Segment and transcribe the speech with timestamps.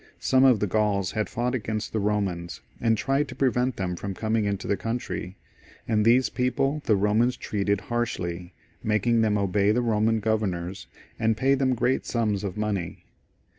[0.17, 4.15] Some of the Gauls had fought against the Romans, and tried to prevent them from
[4.15, 5.37] coining into the country,
[5.87, 8.51] and these people the Romans treated harshly,
[8.81, 10.87] making them obey the Roman governors
[11.19, 13.05] and pay them great sums of money.